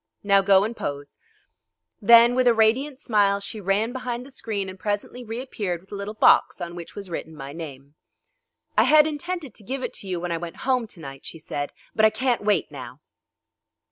[0.23, 1.19] Now go and pose,"
[2.01, 5.95] Then with a radiant smile she ran behind the screen and presently reappeared with a
[5.95, 7.93] little box on which was written my name.
[8.75, 11.37] "I had intended to give it to you when I went home to night," she
[11.37, 12.99] said, "but I can't wait now."